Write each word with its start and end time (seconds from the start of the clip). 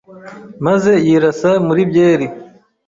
maze 0.65 0.91
yirasa 1.05 1.51
muri 1.67 1.81
byeri 1.89 2.27